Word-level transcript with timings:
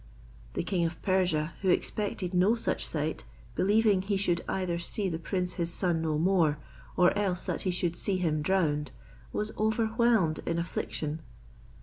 The 0.55 0.63
king 0.63 0.83
of 0.83 0.99
Persia, 1.03 1.53
who 1.61 1.69
expected 1.69 2.33
no 2.33 2.55
such 2.55 2.87
sight, 2.87 3.23
believing 3.53 4.01
he 4.01 4.17
should 4.17 4.41
either 4.49 4.79
see 4.79 5.09
the 5.09 5.19
prince 5.19 5.53
his 5.61 5.71
son 5.71 6.01
no 6.01 6.17
more, 6.17 6.57
or 6.97 7.15
else 7.15 7.43
that 7.43 7.61
he 7.69 7.71
should 7.71 7.95
see 7.95 8.17
him 8.17 8.41
drowned, 8.41 8.89
was 9.31 9.51
overwhelmed 9.59 10.39
in 10.47 10.57
affliction. 10.57 11.21